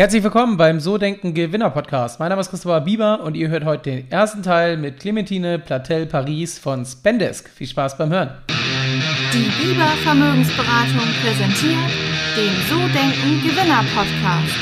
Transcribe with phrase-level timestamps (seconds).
[0.00, 2.20] Herzlich willkommen beim So Denken Gewinner Podcast.
[2.20, 6.06] Mein Name ist Christopher Bieber und ihr hört heute den ersten Teil mit Clementine Platel
[6.06, 7.50] Paris von Spendesk.
[7.50, 8.30] Viel Spaß beim Hören.
[8.48, 11.90] Die Bieber Vermögensberatung präsentiert
[12.34, 14.56] den So Denken Gewinner Podcast.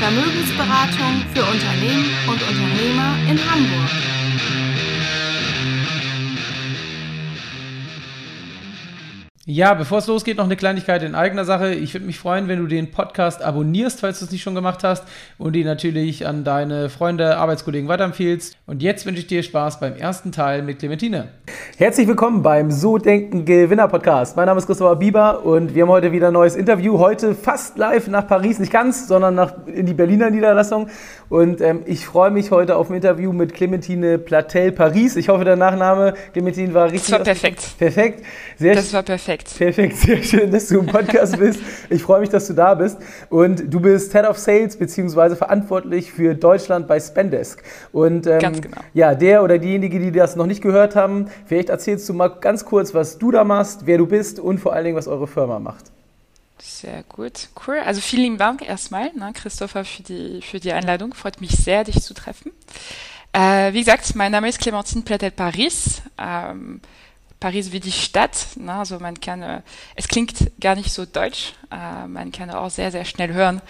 [0.00, 4.17] Vermögensberatung für Unternehmen und Unternehmer in Hamburg.
[9.50, 11.72] Ja, bevor es losgeht, noch eine Kleinigkeit in eigener Sache.
[11.72, 14.84] Ich würde mich freuen, wenn du den Podcast abonnierst, falls du es nicht schon gemacht
[14.84, 15.04] hast,
[15.38, 18.58] und ihn natürlich an deine Freunde, Arbeitskollegen weiterempfiehlst.
[18.66, 21.28] Und jetzt wünsche ich dir Spaß beim ersten Teil mit Clementine.
[21.78, 24.36] Herzlich willkommen beim So Denken Gewinner Podcast.
[24.36, 26.98] Mein Name ist Christopher Bieber und wir haben heute wieder ein neues Interview.
[26.98, 30.90] Heute fast live nach Paris, nicht ganz, sondern nach, in die Berliner Niederlassung.
[31.30, 35.16] Und ähm, ich freue mich heute auf ein Interview mit Clementine Platel Paris.
[35.16, 37.04] Ich hoffe, der Nachname Clementine war richtig.
[37.04, 37.78] Das war perfekt.
[37.78, 38.24] Perfekt.
[38.58, 39.37] Sehr das war perfekt.
[39.44, 39.58] Perfekt.
[39.58, 41.60] Perfekt, sehr schön, dass du im Podcast bist.
[41.90, 42.98] Ich freue mich, dass du da bist.
[43.30, 47.62] Und du bist Head of Sales beziehungsweise verantwortlich für Deutschland bei Spendesk.
[47.92, 48.80] Und ähm, ganz genau.
[48.94, 52.64] ja, der oder diejenige, die das noch nicht gehört haben, vielleicht erzählst du mal ganz
[52.64, 55.58] kurz, was du da machst, wer du bist und vor allen Dingen, was eure Firma
[55.58, 55.86] macht.
[56.60, 57.78] Sehr gut, cool.
[57.84, 61.14] Also vielen lieben Dank erstmal, ne, Christopher, für die, für die Einladung.
[61.14, 62.50] Freut mich sehr, dich zu treffen.
[63.32, 66.02] Äh, wie gesagt, mein Name ist Clémentine Platel-Paris.
[66.18, 66.80] Ähm,
[67.40, 68.46] Paris wie die Stadt.
[68.56, 68.72] Ne?
[68.72, 69.62] Also man kann, äh,
[69.94, 71.54] es klingt gar nicht so deutsch.
[71.70, 73.60] Äh, man kann auch sehr, sehr schnell hören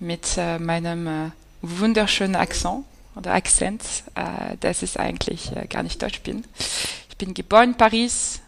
[0.00, 1.30] mit äh, meinem äh,
[1.62, 3.82] wunderschönen Akzent oder Akzent,
[4.14, 6.44] äh, dass ich eigentlich äh, gar nicht deutsch bin.
[7.08, 8.42] Ich bin geboren in Paris,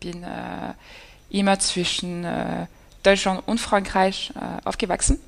[0.00, 0.26] bin
[1.30, 2.26] immer zwischen
[3.04, 4.32] Deutschland und Frankreich
[4.64, 5.20] aufgewachsen,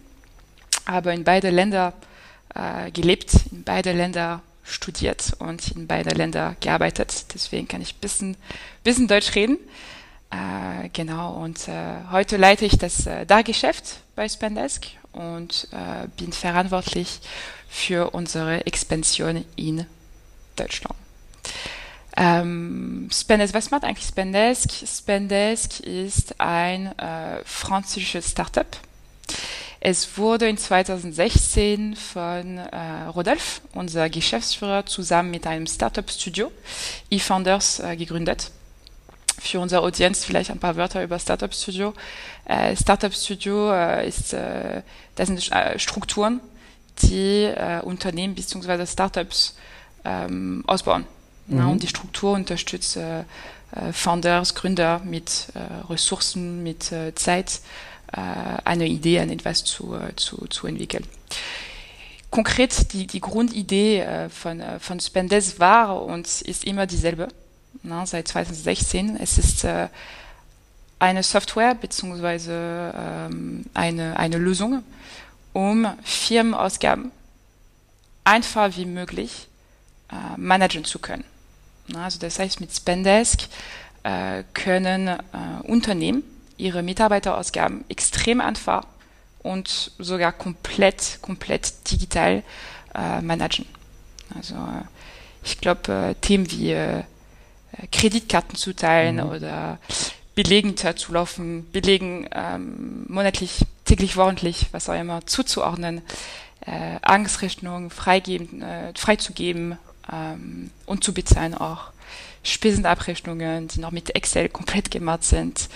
[0.84, 1.92] habe in beide Länder
[2.92, 7.27] gelebt, in beide Länder studiert und in beide Länder gearbeitet.
[7.34, 8.36] Deswegen kann ich ein bisschen,
[8.83, 9.58] bisschen Deutsch reden.
[10.31, 16.33] Äh, genau, und äh, heute leite ich das äh, Dachgeschäft bei Spendesk und äh, bin
[16.33, 17.20] verantwortlich
[17.69, 19.86] für unsere Expansion in
[20.56, 20.97] Deutschland.
[22.17, 24.70] Ähm, Spendesk, was macht eigentlich Spendesk?
[24.86, 28.67] Spendesk ist ein äh, französisches Startup
[29.89, 36.51] es wurde in 2016 von äh, Rodolphe, unser Geschäftsführer, zusammen mit einem Startup-Studio,
[37.08, 38.51] eFounders, äh, gegründet.
[39.39, 41.95] Für unsere Audienz vielleicht ein paar Wörter über Startup Studio.
[42.47, 44.83] Äh, Startup Studio äh, ist, äh,
[45.14, 46.41] das sind äh, Strukturen,
[47.03, 48.86] die äh, Unternehmen bzw.
[48.86, 49.55] Startups
[50.05, 51.07] ähm, ausbauen.
[51.47, 51.58] Mhm.
[51.58, 53.23] Ja, und die Struktur unterstützt äh,
[53.92, 55.48] Founders, Gründer mit
[55.91, 57.61] Ressourcen, mit Zeit,
[58.12, 61.05] eine Idee an etwas zu, äh, zu, zu entwickeln.
[62.30, 67.28] Konkret die, die Grundidee äh, von, von Spendes war und ist immer dieselbe
[67.83, 69.17] na, seit 2016.
[69.17, 69.67] Es ist
[70.98, 72.50] eine Software bzw.
[72.50, 74.83] Ähm, eine, eine Lösung,
[75.52, 77.12] um Firmenausgaben
[78.24, 79.46] einfach wie möglich
[80.11, 81.24] äh, managen zu können.
[81.88, 83.42] Na, also das heißt, mit Spendesk
[84.02, 85.18] äh, können äh,
[85.62, 86.24] Unternehmen
[86.56, 88.84] ihre Mitarbeiterausgaben extrem einfach
[89.42, 92.42] und sogar komplett, komplett digital
[92.94, 93.67] äh, managen.
[94.34, 94.84] Also äh,
[95.44, 97.05] ich glaube, äh, Themen wie äh,
[97.92, 99.30] Kreditkarten zuteilen mhm.
[99.30, 99.78] oder
[100.34, 106.02] Belegen zu laufen, Belegen ähm, monatlich, täglich, wochentlich, was auch immer, zuzuordnen,
[106.67, 109.78] äh, Angstrechnungen freigeben, äh, freizugeben
[110.12, 111.90] ähm, und zu bezahlen auch.
[112.42, 115.68] Spesenabrechnungen, die noch mit Excel komplett gemacht sind,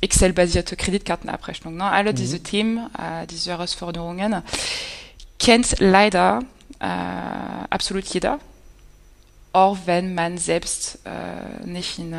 [0.00, 1.76] Excel-basierte Kreditkartenabrechnung.
[1.76, 1.84] Ne?
[1.84, 2.16] Alle mhm.
[2.16, 4.42] diese Themen, äh, diese Herausforderungen
[5.38, 6.42] kennt leider
[6.80, 6.84] äh,
[7.70, 8.38] absolut jeder,
[9.52, 10.98] auch wenn man selbst
[11.64, 12.12] nicht in,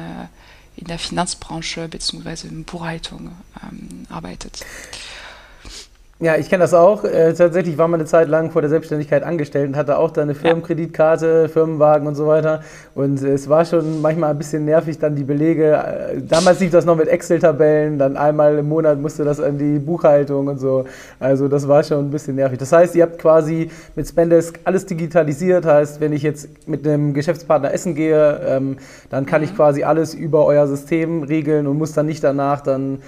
[0.78, 2.48] in der Finanzbranche bzw.
[2.48, 4.66] in Buchhaltung ähm, arbeitet.
[6.22, 7.04] Ja, ich kenne das auch.
[7.04, 10.22] Äh, tatsächlich war man eine Zeit lang vor der Selbstständigkeit angestellt und hatte auch da
[10.22, 11.48] eine Firmenkreditkarte, ja.
[11.50, 12.62] Firmenwagen und so weiter.
[12.94, 15.74] Und es war schon manchmal ein bisschen nervig, dann die Belege.
[15.74, 19.78] Äh, damals lief das noch mit Excel-Tabellen, dann einmal im Monat musste das an die
[19.78, 20.86] Buchhaltung und so.
[21.20, 22.60] Also das war schon ein bisschen nervig.
[22.60, 25.66] Das heißt, ihr habt quasi mit Spendesk alles digitalisiert.
[25.66, 28.78] Heißt, wenn ich jetzt mit einem Geschäftspartner essen gehe, ähm,
[29.10, 29.58] dann kann ich mhm.
[29.58, 33.00] quasi alles über euer System regeln und muss dann nicht danach dann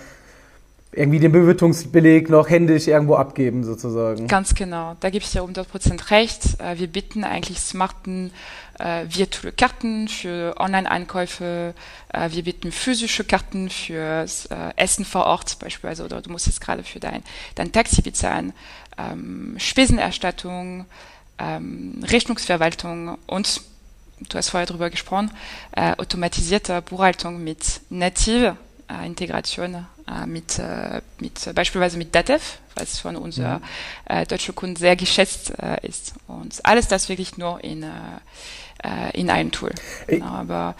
[0.92, 4.28] irgendwie den Bewirtungsbeleg noch händisch irgendwo abgeben, sozusagen.
[4.28, 6.60] Ganz genau, da gebe ich dir 100% recht.
[6.60, 8.32] Äh, wir bieten eigentlich smarten
[8.80, 11.74] äh, virtuelle Karten für Online-Einkäufe.
[12.14, 16.62] Äh, wir bieten physische Karten für äh, Essen vor Ort beispielsweise oder du musst jetzt
[16.62, 17.24] gerade für dein,
[17.56, 18.54] dein Taxi bezahlen.
[18.98, 20.86] Ähm, Spesenerstattung,
[21.38, 23.62] ähm, Rechnungsverwaltung und
[24.30, 25.32] du hast vorher darüber gesprochen,
[25.76, 28.58] äh, automatisierte Buchhaltung mit native
[28.90, 29.86] äh, Integration
[30.26, 33.64] mit, äh, mit beispielsweise mit DATEV, was von unserer mhm.
[34.06, 36.14] äh, deutschen Kunden sehr geschätzt äh, ist.
[36.28, 37.88] Und alles das wirklich nur in, äh,
[38.84, 39.72] äh in einem Tool.
[40.08, 40.76] Ich, Aber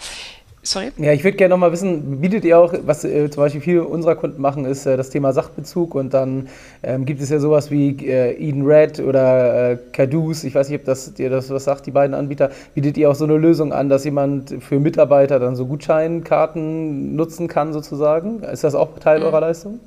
[0.68, 0.92] Sorry?
[0.98, 3.84] Ja, ich würde gerne noch mal wissen, bietet ihr auch, was äh, zum Beispiel viele
[3.84, 6.50] unserer Kunden machen, ist äh, das Thema Sachbezug und dann
[6.82, 10.80] ähm, gibt es ja sowas wie äh, Eden Red oder äh, Caduce, ich weiß nicht,
[10.80, 12.50] ob das dir das was sagt, die beiden Anbieter.
[12.74, 17.48] Bietet ihr auch so eine Lösung an, dass jemand für Mitarbeiter dann so Gutscheinkarten nutzen
[17.48, 18.42] kann sozusagen?
[18.42, 19.24] Ist das auch Teil mhm.
[19.24, 19.80] eurer Leistung?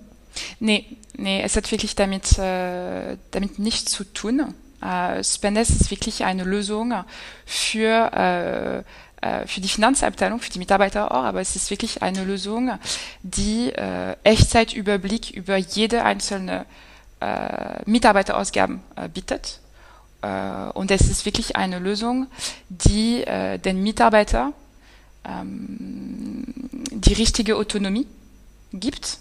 [0.59, 0.85] Nee,
[1.15, 4.55] nee, es hat wirklich damit, äh, damit nichts zu tun.
[4.81, 6.91] Äh, Spendes ist wirklich eine Lösung
[7.45, 8.83] für äh,
[9.45, 12.71] für die Finanzabteilung, für die Mitarbeiter auch, aber es ist wirklich eine Lösung,
[13.21, 16.65] die äh, Echtzeitüberblick über jede einzelne
[17.21, 19.59] äh, Mitarbeiterausgaben äh, bietet.
[20.21, 22.27] Äh, und es ist wirklich eine Lösung,
[22.69, 24.53] die äh, den Mitarbeiter
[25.23, 26.47] ähm,
[26.91, 28.07] die richtige Autonomie
[28.73, 29.19] gibt,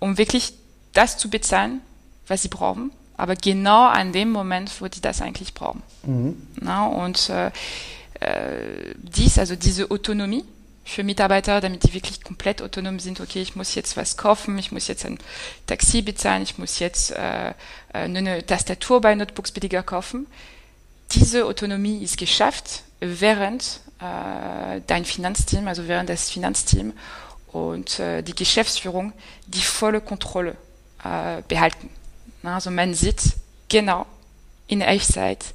[0.00, 0.54] um wirklich
[0.92, 1.80] das zu bezahlen,
[2.26, 5.82] was sie brauchen, aber genau an dem Moment, wo die das eigentlich brauchen.
[6.04, 6.46] Mhm.
[6.60, 7.30] Na, und
[8.96, 10.44] dies, also diese Autonomie
[10.84, 14.72] für Mitarbeiter, damit die wirklich komplett autonom sind, okay, ich muss jetzt was kaufen, ich
[14.72, 15.18] muss jetzt ein
[15.66, 17.52] Taxi bezahlen, ich muss jetzt äh, äh
[17.92, 20.26] eine Tastatur bei Notebooks billiger kaufen.
[21.12, 26.92] Diese Autonomie ist geschafft, während äh, dein Finanzteam, also während das Finanzteam
[27.52, 29.12] und äh, die Geschäftsführung
[29.46, 30.56] die volle Kontrolle
[31.04, 31.90] äh, behalten.
[32.42, 33.22] Also man sieht
[33.68, 34.06] genau
[34.66, 35.54] in Echtzeit,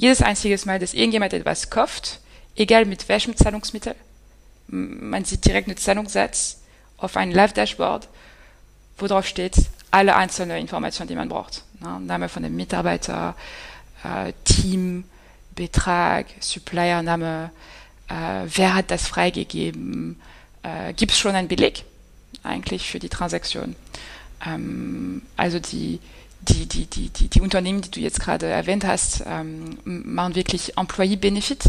[0.00, 2.20] jedes einzige Mal, dass irgendjemand etwas kauft,
[2.56, 3.94] egal mit welchem Zahlungsmittel,
[4.68, 6.62] man sieht direkt einen Zahlungssatz
[6.96, 8.08] auf ein Live-Dashboard,
[8.96, 9.56] wo drauf steht
[9.90, 11.64] alle einzelnen Informationen, die man braucht.
[11.80, 13.34] Name von dem Mitarbeiter,
[14.02, 15.04] äh, Team,
[15.54, 17.50] Betrag, Supplier-Name,
[18.08, 18.14] äh,
[18.46, 20.18] wer hat das freigegeben,
[20.62, 21.84] äh, gibt es schon einen Beleg
[22.42, 23.76] eigentlich für die Transaktion.
[24.46, 26.00] Ähm, also die,
[26.42, 30.76] die, die, die, die, die Unternehmen, die du jetzt gerade erwähnt hast, ähm, machen wirklich
[30.76, 31.64] Employee-Benefit.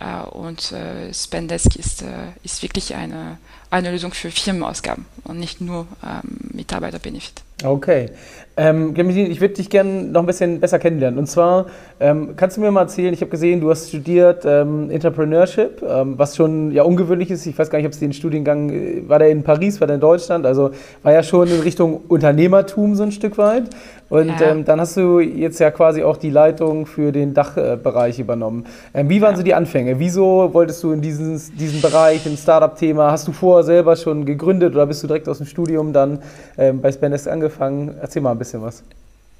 [0.00, 3.38] Äh, und äh, Spendesk ist, äh, ist wirklich eine,
[3.70, 7.42] eine Lösung für Firmenausgaben und nicht nur ähm, Mitarbeiter-Benefit.
[7.64, 8.10] Okay.
[8.56, 11.18] Ähm, ich würde dich gerne noch ein bisschen besser kennenlernen.
[11.18, 11.66] Und zwar,
[12.00, 16.14] ähm, kannst du mir mal erzählen, ich habe gesehen, du hast studiert ähm, Entrepreneurship, ähm,
[16.18, 17.46] was schon ja ungewöhnlich ist.
[17.46, 19.94] Ich weiß gar nicht, ob es den Studiengang, äh, war der in Paris, war der
[19.96, 20.46] in Deutschland?
[20.46, 20.70] Also
[21.02, 23.70] war ja schon in Richtung Unternehmertum so ein Stück weit.
[24.08, 24.52] Und ja.
[24.52, 28.64] Ähm, dann hast du jetzt ja quasi auch die Leitung für den Dachbereich übernommen.
[28.94, 29.36] Ähm, wie waren ja.
[29.36, 29.98] so die Anfänge?
[29.98, 34.74] Wieso wolltest du in diesen, diesen Bereich, im Startup-Thema, hast du vorher selber schon gegründet
[34.74, 36.22] oder bist du direkt aus dem Studium dann
[36.56, 37.96] bei Spendesk angefangen?
[38.00, 38.82] Erzähl mal ein bisschen was.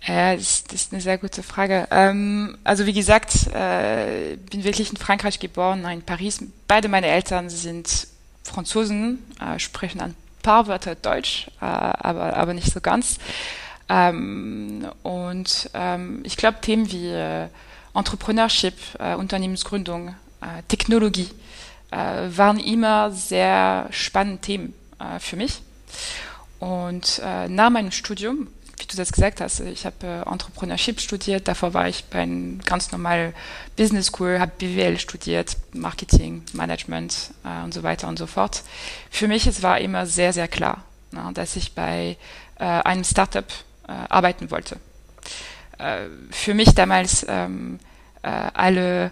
[0.02, 1.88] Ja, das, das ist eine sehr gute Frage.
[1.90, 6.38] Ähm, also wie gesagt, äh, bin wirklich in Frankreich geboren, in Paris.
[6.68, 8.06] Beide meine Eltern sind
[8.44, 13.18] Franzosen, äh, sprechen ein paar Wörter Deutsch, äh, aber, aber nicht so ganz.
[13.88, 17.48] Ähm, und ähm, ich glaube, Themen wie äh,
[17.94, 21.28] Entrepreneurship, äh, Unternehmensgründung, äh, Technologie
[21.90, 25.62] waren immer sehr spannende Themen äh, für mich.
[26.58, 28.48] Und äh, nach meinem Studium,
[28.78, 32.60] wie du das gesagt hast, ich habe äh, Entrepreneurship studiert, davor war ich bei einem
[32.60, 33.32] ganz normalen
[33.76, 38.62] Business School, habe BWL studiert, Marketing, Management äh, und so weiter und so fort.
[39.10, 42.16] Für mich es war immer sehr, sehr klar, na, dass ich bei
[42.58, 43.46] äh, einem Startup
[43.86, 44.78] äh, arbeiten wollte.
[45.78, 47.78] Äh, für mich damals ähm,
[48.22, 49.10] äh, alle äh,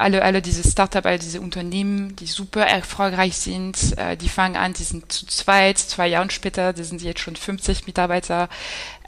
[0.00, 4.72] alle, alle diese Startup, alle diese Unternehmen, die super erfolgreich sind, äh, die fangen an,
[4.72, 8.48] die sind zu zweit, zwei Jahre später, die sind jetzt schon 50 Mitarbeiter,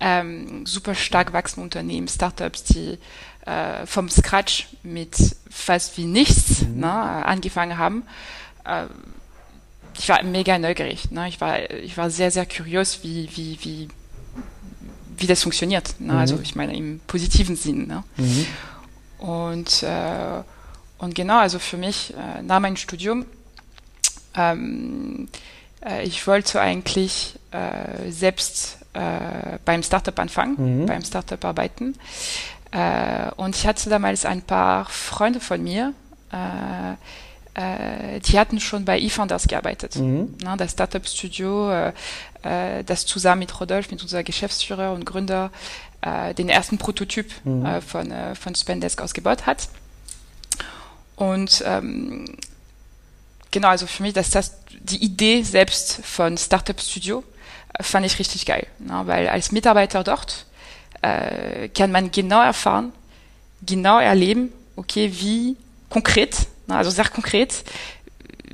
[0.01, 2.99] ähm, super stark wachsende Unternehmen, Startups, die
[3.47, 5.17] äh, vom Scratch mit
[5.51, 6.81] fast wie nichts mhm.
[6.81, 8.03] ne, angefangen haben.
[8.65, 8.87] Äh,
[9.99, 11.11] ich war mega neugierig.
[11.11, 11.29] Ne?
[11.29, 13.89] Ich war, ich war sehr, sehr curious, wie, wie, wie,
[15.17, 15.95] wie das funktioniert.
[16.01, 16.13] Ne?
[16.13, 16.19] Mhm.
[16.19, 17.87] Also ich meine im positiven Sinn.
[17.87, 18.05] Ne?
[18.17, 18.47] Mhm.
[19.23, 20.43] Und, äh,
[20.99, 23.25] und genau, also für mich äh, nach meinem Studium,
[24.35, 25.29] ähm,
[25.85, 30.87] äh, ich wollte eigentlich äh, selbst äh, beim Startup anfangen, mhm.
[30.87, 31.95] beim Startup arbeiten.
[32.73, 35.95] Äh, und ich hatte damals ein paar Freunde von mir,
[36.35, 39.97] die hatten schon bei eFounders gearbeitet.
[39.97, 40.35] Mhm.
[40.43, 41.93] Na, das Startup-Studio,
[42.87, 45.51] das zusammen mit Rodolphe, mit unserem Geschäftsführer und Gründer,
[46.03, 47.65] äh, den ersten Prototyp mhm.
[47.65, 49.69] äh, von, äh, von Spendesk ausgebaut hat.
[51.17, 52.37] Und ähm,
[53.51, 57.23] genau, also für mich, dass das die Idee selbst von Startup Studio
[57.75, 59.03] äh, fand ich richtig geil, ne?
[59.05, 60.47] weil als Mitarbeiter dort
[61.03, 62.93] äh, kann man genau erfahren,
[63.65, 65.57] genau erleben, okay, wie
[65.89, 66.77] konkret, ne?
[66.77, 67.65] also sehr konkret,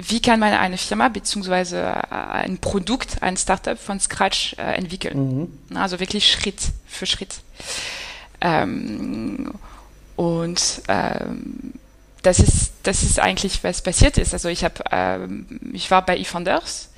[0.01, 5.51] wie kann man eine Firma beziehungsweise ein Produkt, ein Startup von Scratch äh, entwickeln.
[5.71, 5.77] Mhm.
[5.77, 7.41] Also wirklich Schritt für Schritt.
[8.41, 9.55] Ähm,
[10.15, 11.75] und ähm,
[12.23, 14.35] das ist das ist eigentlich was passiert ist.
[14.35, 16.91] Also ich habe ähm, ich war bei eFounders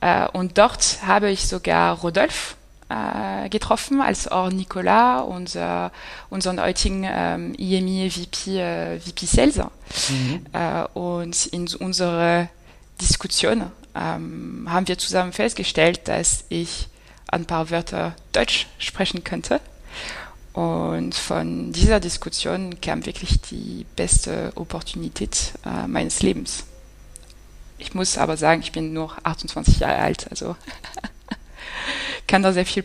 [0.00, 2.54] äh, und dort habe ich sogar Rodolphe
[2.88, 5.92] äh, getroffen, als auch Nicolas, unser,
[6.30, 9.56] unseren heutigen ähm, IMI VP, äh, VP Sales.
[9.56, 10.46] Mhm.
[10.52, 12.48] Äh, und in unserer
[13.00, 13.64] Diskussion
[13.94, 16.88] ähm, haben wir zusammen festgestellt, dass ich
[17.28, 19.60] ein paar Wörter Deutsch sprechen könnte.
[20.52, 26.64] Und von dieser Diskussion kam wirklich die beste Opportunität äh, meines Lebens.
[27.76, 30.56] Ich muss aber sagen, ich bin nur 28 Jahre alt, also
[32.28, 32.84] kann da sehr viel.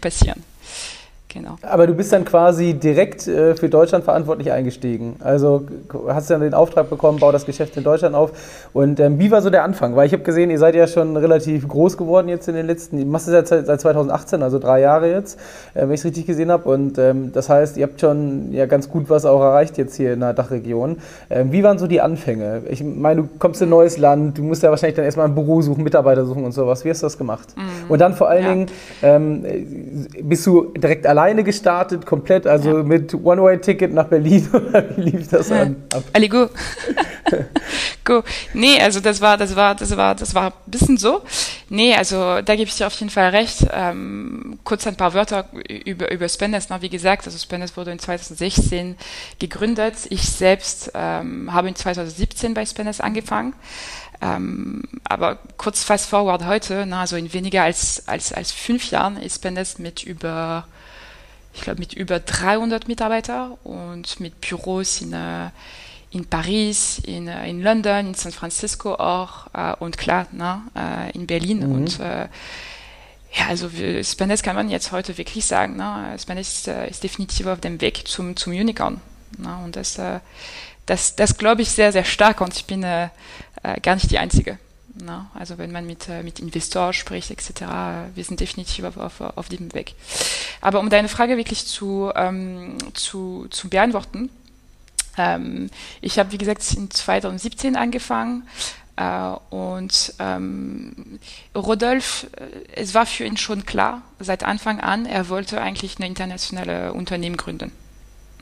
[1.33, 1.55] Genau.
[1.63, 5.15] Aber du bist dann quasi direkt äh, für Deutschland verantwortlich eingestiegen.
[5.19, 5.63] Also
[6.07, 8.31] hast du dann den Auftrag bekommen, bau das Geschäft in Deutschland auf.
[8.71, 9.95] Und ähm, wie war so der Anfang?
[9.95, 12.99] Weil ich habe gesehen, ihr seid ja schon relativ groß geworden jetzt in den letzten,
[12.99, 15.39] ihr machst es ja seit, seit 2018, also drei Jahre jetzt,
[15.73, 16.69] äh, wenn ich es richtig gesehen habe.
[16.69, 20.13] Und ähm, das heißt, ihr habt schon ja ganz gut was auch erreicht jetzt hier
[20.13, 20.97] in der Dachregion.
[21.31, 22.61] Ähm, wie waren so die Anfänge?
[22.69, 25.33] Ich meine, du kommst in ein neues Land, du musst ja wahrscheinlich dann erstmal ein
[25.33, 26.85] Büro suchen, Mitarbeiter suchen und sowas.
[26.85, 27.55] Wie hast du das gemacht?
[27.57, 27.89] Mhm.
[27.89, 28.49] Und dann vor allen ja.
[28.49, 28.65] Dingen,
[29.01, 29.45] ähm,
[30.21, 32.83] bist du direkt allein alleine gestartet, komplett, also ja.
[32.83, 35.77] mit One-Way-Ticket nach Berlin oder wie lief das an?
[35.93, 36.03] Ab?
[36.11, 36.49] Alle go.
[38.03, 38.23] go.
[38.53, 41.21] Nee, also das war, das war, das war, das war ein bisschen so.
[41.69, 43.65] Nee, also da gebe ich dir auf jeden Fall recht.
[43.71, 45.45] Ähm, kurz ein paar Wörter
[45.85, 46.67] über, über Spendes.
[46.81, 48.97] Wie gesagt, also Spendes wurde in 2016
[49.39, 49.95] gegründet.
[50.09, 53.53] Ich selbst ähm, habe in 2017 bei Spendes angefangen.
[54.21, 59.17] Ähm, aber kurz fast forward heute, na, also in weniger als, als, als fünf Jahren
[59.17, 60.65] ist Spendes mit über
[61.53, 65.49] ich glaube, mit über 300 Mitarbeitern und mit Büros in, äh,
[66.11, 71.27] in Paris, in, äh, in London, in San Francisco auch äh, und klar, ne, in
[71.27, 71.59] Berlin.
[71.59, 71.71] Mhm.
[71.71, 71.99] Und
[73.35, 73.67] ja, also
[74.03, 78.07] Spendes kann man jetzt heute wirklich sagen, ne, Spendes ist, ist definitiv auf dem Weg
[78.07, 79.01] zum, zum Unicorn.
[79.37, 79.99] Ne, und das,
[80.85, 84.59] das, das glaube ich sehr, sehr stark und ich bin gar nicht die Einzige.
[84.95, 87.61] Na, also wenn man mit, äh, mit Investoren spricht etc.,
[88.13, 89.95] wir sind definitiv auf, auf, auf dem Weg.
[90.61, 94.29] Aber um deine Frage wirklich zu, ähm, zu, zu beantworten,
[95.17, 95.69] ähm,
[96.01, 98.47] ich habe, wie gesagt, in 2017 angefangen
[98.95, 101.19] äh, und ähm,
[101.55, 106.07] Rodolphe, äh, es war für ihn schon klar, seit Anfang an, er wollte eigentlich eine
[106.07, 107.71] internationale Unternehmen gründen.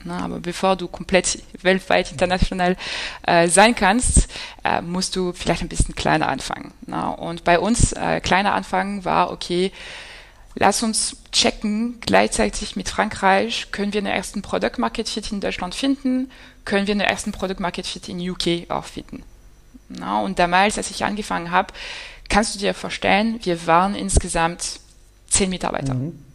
[0.04, 2.76] Na, aber bevor du komplett weltweit international
[3.22, 4.28] äh, sein kannst,
[4.64, 6.72] äh, musst du vielleicht ein bisschen kleiner anfangen.
[6.86, 9.70] Na, und bei uns äh, kleiner anfangen war, okay,
[10.54, 15.74] lass uns checken, gleichzeitig mit Frankreich, können wir einen ersten Product Market Fit in Deutschland
[15.74, 16.30] finden,
[16.64, 19.22] können wir einen ersten Product Market Fit in UK auch finden.
[19.88, 21.72] Na, und damals, als ich angefangen habe,
[22.28, 24.80] kannst du dir vorstellen, wir waren insgesamt
[25.28, 25.94] zehn Mitarbeiter.
[25.94, 26.31] Mhm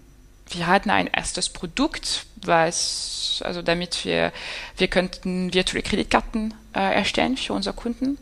[0.50, 4.32] wir hatten ein erstes Produkt, was, also damit wir,
[4.78, 8.18] wir könnten virtuelle Kreditkarten äh, erstellen für unsere Kunden.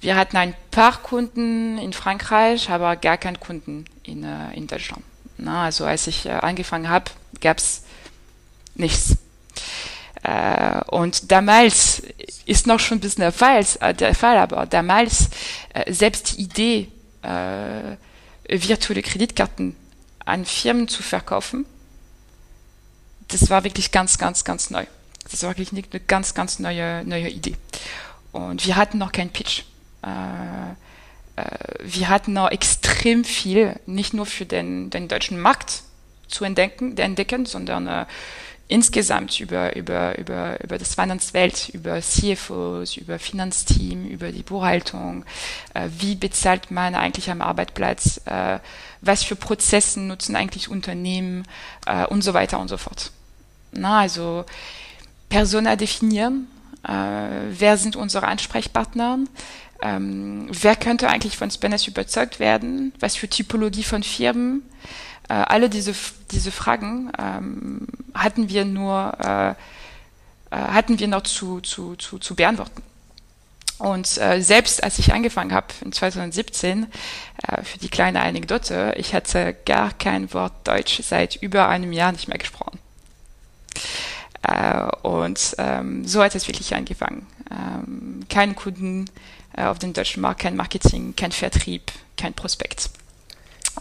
[0.00, 5.02] Wir hatten ein paar Kunden in Frankreich, aber gar keinen Kunden in, äh, in Deutschland.
[5.38, 7.84] Na, also als ich äh, angefangen habe, gab es
[8.74, 9.16] nichts.
[10.22, 12.02] Äh, und damals
[12.44, 15.30] ist noch schon ein bisschen der Fall, äh, der Fall aber damals
[15.74, 16.88] äh, selbst die Idee,
[17.22, 17.96] äh,
[18.48, 19.76] virtuelle Kreditkarten
[20.28, 21.66] an Firmen zu verkaufen,
[23.28, 24.84] das war wirklich ganz, ganz, ganz neu.
[25.30, 27.56] Das war wirklich eine ganz, ganz neue, neue Idee.
[28.32, 29.64] Und wir hatten noch keinen Pitch.
[30.02, 30.70] Äh,
[31.36, 31.44] äh,
[31.80, 35.82] wir hatten noch extrem viel, nicht nur für den, den deutschen Markt
[36.28, 38.06] zu entdecken, entdecken sondern äh,
[38.68, 45.24] insgesamt über, über, über, über das Finanzwelt, über CFOs, über Finanzteam, über die Buchhaltung,
[45.74, 48.58] äh, wie bezahlt man eigentlich am Arbeitsplatz, äh,
[49.00, 51.46] was für Prozesse nutzen eigentlich Unternehmen
[51.86, 53.10] äh, und so weiter und so fort.
[53.72, 54.44] Na, also
[55.30, 56.46] Persona definieren,
[56.86, 56.92] äh,
[57.50, 59.20] wer sind unsere Ansprechpartner,
[59.80, 64.62] ähm, wer könnte eigentlich von Spanish überzeugt werden, was für Typologie von Firmen,
[65.28, 65.94] äh, alle diese,
[66.30, 69.54] diese Fragen ähm, hatten wir nur, äh, äh,
[70.50, 72.82] hatten wir noch zu, zu, zu, zu beantworten.
[73.78, 76.88] Und äh, selbst als ich angefangen habe in 2017,
[77.46, 82.10] äh, für die kleine Anekdote, ich hatte gar kein Wort Deutsch seit über einem Jahr
[82.10, 82.78] nicht mehr gesprochen.
[84.42, 87.26] Äh, und ähm, so hat es wirklich angefangen.
[87.50, 89.04] Ähm, kein Kunden
[89.56, 92.90] äh, auf dem deutschen Markt, kein Marketing, kein Vertrieb, kein Prospekt.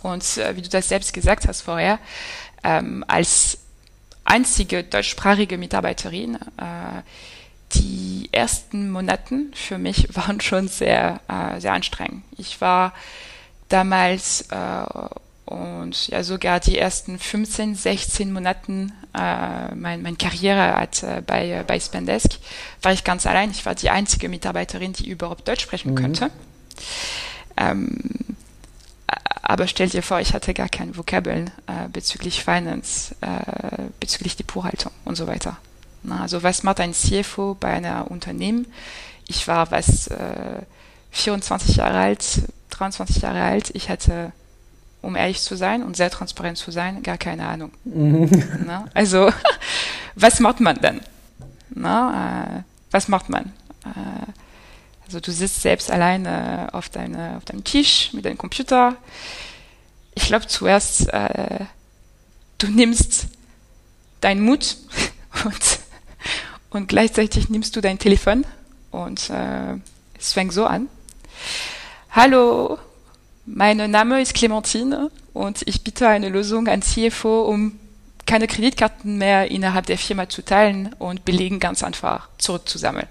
[0.03, 1.99] Und äh, wie du das selbst gesagt hast vorher,
[2.63, 3.59] ähm, als
[4.25, 7.01] einzige deutschsprachige Mitarbeiterin äh,
[7.73, 12.23] die ersten Monaten für mich waren schon sehr, äh, sehr anstrengend.
[12.37, 12.93] Ich war
[13.69, 14.85] damals äh,
[15.45, 21.63] und ja sogar die ersten 15, 16 Monaten äh, mein, meine Karriere hat, äh, bei,
[21.65, 22.31] bei Spendesk
[22.81, 23.51] war ich ganz allein.
[23.51, 25.95] Ich war die einzige Mitarbeiterin, die überhaupt Deutsch sprechen mhm.
[25.95, 26.31] könnte.
[27.55, 27.97] Ähm,
[29.41, 34.43] aber stell dir vor, ich hatte gar kein Vokabeln äh, bezüglich Finance, äh, bezüglich die
[34.43, 35.57] Buchhaltung und so weiter.
[36.03, 38.67] Na, also was macht ein CFO bei einer Unternehmen?
[39.27, 40.61] Ich war was äh,
[41.11, 43.71] 24 Jahre alt, 23 Jahre alt.
[43.73, 44.31] Ich hatte,
[45.01, 47.71] um ehrlich zu sein und sehr transparent zu sein, gar keine Ahnung.
[47.85, 48.29] Mhm.
[48.65, 49.31] Na, also
[50.15, 51.01] was macht man denn?
[51.69, 53.53] Na, äh, was macht man?
[55.07, 58.97] Also du sitzt selbst alleine auf, deine, auf deinem Tisch mit deinem Computer.
[60.15, 61.65] Ich glaube zuerst, äh,
[62.57, 63.27] du nimmst
[64.19, 64.75] deinen Mut
[65.45, 65.79] und,
[66.71, 68.45] und gleichzeitig nimmst du dein Telefon
[68.91, 69.75] und äh,
[70.19, 70.89] es fängt so an.
[72.11, 72.77] Hallo,
[73.45, 77.79] mein Name ist Clementine und ich bitte eine Lösung an CFO, um
[78.25, 83.07] keine Kreditkarten mehr innerhalb der Firma zu teilen und Belegen ganz einfach zurückzusammeln.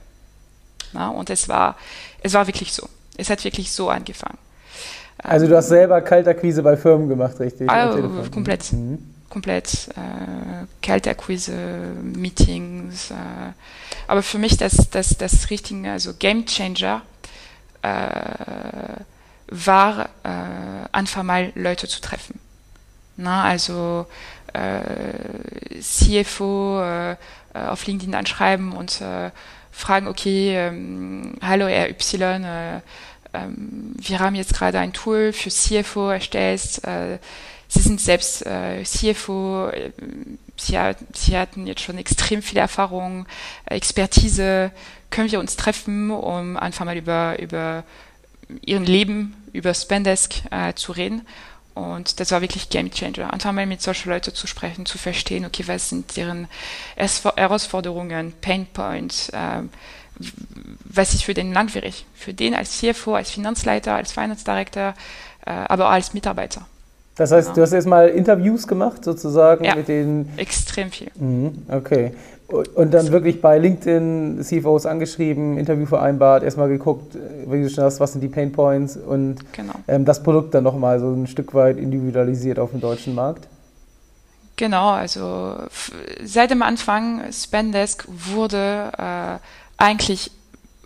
[0.93, 1.77] Na, und es war,
[2.23, 2.89] es war wirklich so.
[3.17, 4.39] Es hat wirklich so angefangen.
[5.19, 7.69] Also du hast selber Kaltakquise bei Firmen gemacht, richtig?
[7.69, 8.73] Also, komplett.
[8.73, 8.99] Mhm.
[9.31, 9.89] Komplett.
[9.97, 11.53] Äh, Kaltakquise,
[12.03, 13.11] Meetings.
[13.11, 13.15] Äh,
[14.07, 17.03] aber für mich das, das, das richtige, also Game Changer,
[17.83, 19.01] äh,
[19.49, 22.39] war äh, einfach mal Leute zu treffen.
[23.17, 24.07] Na, also
[24.53, 27.17] äh, CFO äh,
[27.55, 29.01] auf LinkedIn anschreiben und
[29.77, 32.81] fragen, okay, ähm, hallo RY, äh,
[33.35, 36.83] ähm, wir haben jetzt gerade ein Tool für CFO erstellt.
[36.85, 37.19] Äh,
[37.69, 39.91] Sie sind selbst äh, CFO, äh,
[40.57, 40.79] Sie,
[41.13, 43.27] Sie hatten jetzt schon extrem viel Erfahrung,
[43.67, 44.73] Expertise.
[45.11, 47.85] Können wir uns treffen, um einfach mal über, über
[48.63, 51.27] Ihren Leben, über Spendesk äh, zu reden?
[51.77, 53.35] Und das war wirklich Game Changer.
[53.35, 56.49] Einfach mal mit solchen Leuten zu sprechen, zu verstehen, okay, was sind deren
[56.97, 59.61] Herausforderungen, Pain Points, äh,
[60.87, 62.07] was ist für den langwierig?
[62.15, 64.95] Für den als CFO, als Finanzleiter, als Finance Director,
[65.45, 66.67] äh, aber auch als Mitarbeiter.
[67.17, 67.55] Das heißt, ja.
[67.55, 70.31] du hast jetzt mal Interviews gemacht, sozusagen, ja, mit den.
[70.39, 71.11] Extrem viel.
[71.15, 72.13] Mhm, okay.
[72.49, 77.99] Und dann wirklich bei LinkedIn CFOs angeschrieben, Interview vereinbart, erstmal geguckt, wie du schon hast,
[77.99, 79.75] was sind die Pain Points und genau.
[79.89, 83.49] ähm, das Produkt dann nochmal so ein Stück weit individualisiert auf dem deutschen Markt.
[84.55, 85.57] Genau, also
[86.25, 89.39] seit dem Anfang Spendesk wurde äh,
[89.77, 90.31] eigentlich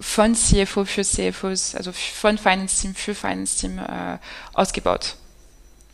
[0.00, 4.16] von CFO für CFOs, also von Finance Team für Finance Team äh,
[4.54, 5.14] ausgebaut.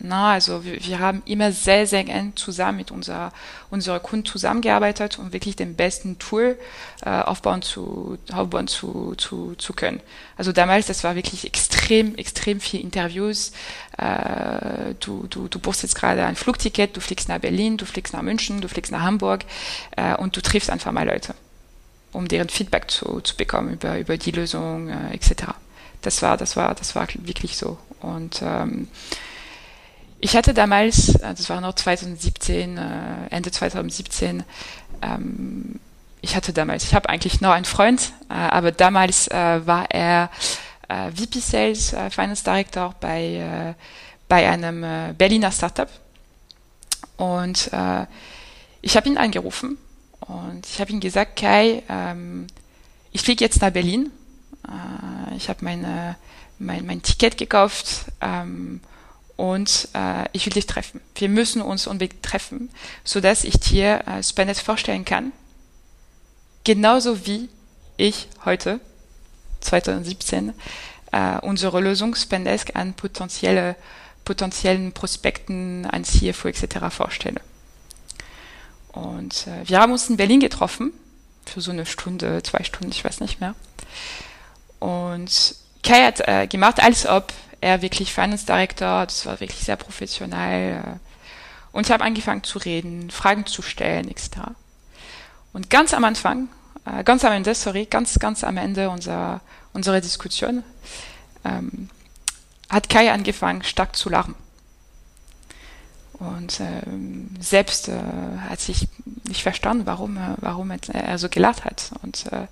[0.07, 3.33] Na, also wir, wir, haben immer sehr, sehr eng zusammen mit unserer,
[3.71, 6.59] unserer Kunden zusammengearbeitet, um wirklich den besten Tool
[7.05, 10.01] äh, aufbauen, zu, aufbauen zu, zu, zu können.
[10.37, 13.53] Also damals, das war wirklich extrem, extrem viel Interviews.
[13.99, 18.13] Äh, du, du, du buchst jetzt gerade ein Flugticket, du fliegst nach Berlin, du fliegst
[18.13, 19.45] nach München, du fliegst nach Hamburg
[19.97, 21.35] äh, und du triffst einfach mal Leute,
[22.13, 25.55] um deren Feedback zu, zu bekommen über, über die Lösung äh, etc.
[26.03, 27.79] Das war, das war, das war wirklich so.
[28.01, 28.87] Und ähm,
[30.27, 32.83] ich hatte damals, äh, das war noch 2017, äh,
[33.31, 34.43] Ende 2017,
[35.01, 35.79] ähm,
[36.21, 40.31] ich hatte damals, ich habe eigentlich noch einen Freund, äh, aber damals war er
[40.89, 43.75] VP Sales, Finance Director bei,
[44.29, 45.89] bei einem Berliner Startup.
[47.17, 47.71] Und
[48.83, 49.79] ich habe ihn angerufen
[50.21, 52.47] und ich habe ihm gesagt, Kai, ähm,
[53.13, 54.11] ich fliege jetzt nach Berlin.
[55.37, 56.17] ich habe meine,
[56.59, 58.07] mein, mein Ticket gekauft.
[58.21, 58.81] Ähm,
[59.37, 61.01] und äh, ich will dich treffen.
[61.15, 62.71] Wir müssen uns unbedingt treffen,
[63.05, 65.33] so dass ich dir äh, Spendet vorstellen kann.
[66.65, 67.49] Genauso wie
[67.97, 68.81] ich heute,
[69.61, 70.53] 2017,
[71.13, 73.77] äh, unsere Lösung Spendesk an potenzielle,
[74.25, 76.79] potenziellen Prospekten, an CFO etc.
[76.91, 77.41] vorstelle.
[78.93, 80.93] Und äh, wir haben uns in Berlin getroffen,
[81.45, 83.55] für so eine Stunde, zwei Stunden, ich weiß nicht mehr.
[84.81, 89.77] Und Kai hat äh, gemacht, als ob er wirklich Finance Director, das war wirklich sehr
[89.77, 90.79] professionell.
[90.79, 90.99] Äh.
[91.73, 94.39] Und ich habe angefangen zu reden, Fragen zu stellen, etc.
[95.53, 96.49] Und ganz am Anfang,
[96.85, 99.41] äh, ganz am Ende, sorry, ganz, ganz am Ende unserer,
[99.73, 100.63] unserer Diskussion,
[101.45, 101.91] ähm,
[102.69, 104.35] hat Kai angefangen, stark zu lachen.
[106.19, 107.99] Und ähm, selbst äh,
[108.49, 108.89] hat sich
[109.25, 111.91] nicht verstanden, warum, äh, warum er so gelacht hat.
[112.03, 112.47] Und äh,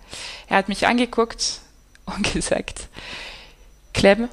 [0.48, 1.60] er hat mich angeguckt
[2.04, 2.88] und gesagt,
[3.94, 4.28] Clem,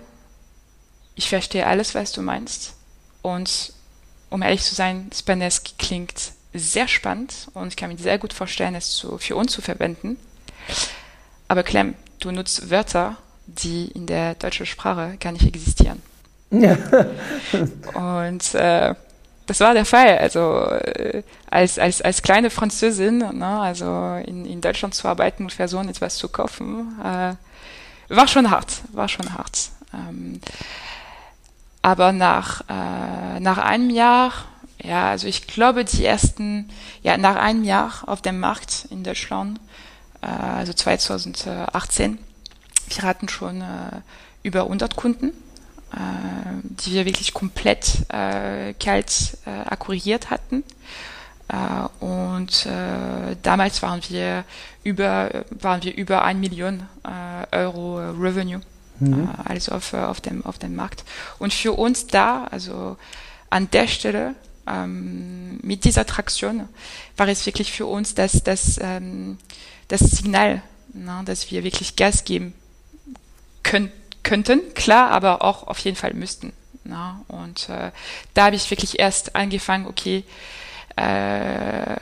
[1.15, 2.74] ich verstehe alles, was du meinst.
[3.21, 3.74] Und
[4.30, 8.76] um ehrlich zu sein, Spanesk klingt sehr spannend und ich kann mir sehr gut vorstellen,
[8.76, 10.17] es zu, für uns zu verwenden.
[11.47, 16.02] Aber Clem, du nutzt Wörter, die in der deutschen Sprache gar nicht existieren.
[16.52, 16.78] Ja.
[17.93, 18.95] Und äh,
[19.45, 20.17] das war der Fall.
[20.17, 25.69] Also äh, als, als, als kleine Französin, ne, also in, in Deutschland zu arbeiten und
[25.69, 27.34] so etwas zu kaufen, äh,
[28.13, 29.69] war schon hart, war schon hart.
[29.93, 30.41] Ähm,
[31.81, 34.31] aber nach, äh, nach einem Jahr,
[34.81, 36.69] ja, also ich glaube, die ersten,
[37.03, 39.59] ja, nach einem Jahr auf dem Markt in Deutschland,
[40.21, 42.19] äh, also 2018,
[42.89, 44.01] wir hatten schon äh,
[44.43, 45.29] über 100 Kunden,
[45.91, 45.97] äh,
[46.63, 50.63] die wir wirklich komplett äh, kalt äh, akkuriert hatten.
[51.47, 54.43] Äh, und äh, damals waren wir
[54.83, 58.61] über, waren wir über 1 Million äh, Euro Revenue
[59.01, 59.29] mhm.
[59.43, 61.03] also auf, auf, dem, auf dem Markt.
[61.39, 62.97] Und für uns da, also
[63.49, 64.35] an der Stelle,
[64.67, 66.67] ähm, mit dieser Traktion,
[67.17, 69.37] war es wirklich für uns das, das, ähm,
[69.87, 70.61] das Signal,
[70.93, 72.53] ne, dass wir wirklich Gas geben
[73.63, 73.91] können,
[74.23, 76.53] könnten, klar, aber auch auf jeden Fall müssten.
[76.83, 77.15] Ne?
[77.27, 77.91] Und äh,
[78.33, 80.23] da habe ich wirklich erst angefangen, okay,
[80.95, 81.95] äh,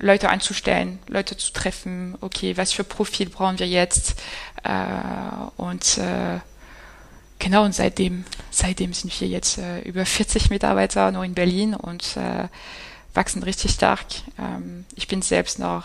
[0.00, 4.20] Leute einzustellen, Leute zu treffen, okay, was für Profil brauchen wir jetzt?
[4.64, 4.70] Äh,
[5.56, 6.40] und äh,
[7.38, 12.16] genau, und seitdem, seitdem sind wir jetzt äh, über 40 Mitarbeiter nur in Berlin und
[12.16, 12.48] äh,
[13.14, 14.06] wachsen richtig stark.
[14.38, 15.84] Ähm, ich bin selbst noch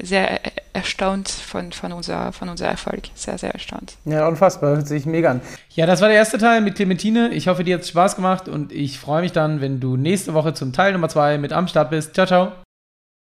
[0.00, 0.40] sehr
[0.72, 3.04] erstaunt von, von, unser, von unser Erfolg.
[3.14, 3.94] Sehr, sehr erstaunt.
[4.04, 4.76] Ja, unfassbar.
[4.76, 5.40] Hört sich mega an.
[5.74, 7.28] Ja, das war der erste Teil mit Clementine.
[7.28, 10.34] Ich hoffe, dir hat es Spaß gemacht und ich freue mich dann, wenn du nächste
[10.34, 12.14] Woche zum Teil Nummer zwei mit am Start bist.
[12.14, 12.52] Ciao, ciao.